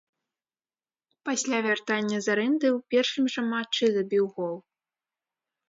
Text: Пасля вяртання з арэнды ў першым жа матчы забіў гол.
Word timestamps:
Пасля 1.29 1.57
вяртання 1.67 2.17
з 2.25 2.33
арэнды 2.35 2.67
ў 2.77 2.95
першым 2.95 3.25
жа 3.37 3.41
матчы 3.53 3.85
забіў 3.99 4.25
гол. 4.41 4.57